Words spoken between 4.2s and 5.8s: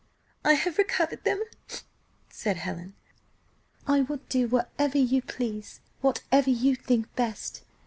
do whatever you please